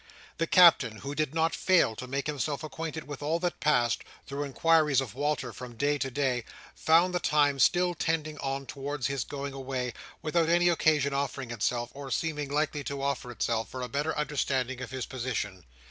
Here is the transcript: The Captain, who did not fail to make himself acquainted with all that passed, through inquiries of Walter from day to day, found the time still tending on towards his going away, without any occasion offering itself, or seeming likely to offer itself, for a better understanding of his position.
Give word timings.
The 0.39 0.47
Captain, 0.47 0.95
who 1.01 1.13
did 1.13 1.35
not 1.35 1.53
fail 1.53 1.95
to 1.97 2.07
make 2.07 2.25
himself 2.25 2.63
acquainted 2.63 3.03
with 3.03 3.21
all 3.21 3.37
that 3.41 3.59
passed, 3.59 4.03
through 4.25 4.45
inquiries 4.45 4.99
of 4.99 5.13
Walter 5.13 5.53
from 5.53 5.75
day 5.77 5.99
to 5.99 6.09
day, 6.09 6.43
found 6.73 7.13
the 7.13 7.19
time 7.19 7.59
still 7.59 7.93
tending 7.93 8.39
on 8.39 8.65
towards 8.65 9.05
his 9.05 9.23
going 9.23 9.53
away, 9.53 9.93
without 10.23 10.49
any 10.49 10.69
occasion 10.69 11.13
offering 11.13 11.51
itself, 11.51 11.91
or 11.93 12.09
seeming 12.09 12.49
likely 12.49 12.83
to 12.85 12.99
offer 13.03 13.29
itself, 13.29 13.69
for 13.69 13.83
a 13.83 13.87
better 13.87 14.17
understanding 14.17 14.81
of 14.81 14.89
his 14.89 15.05
position. 15.05 15.65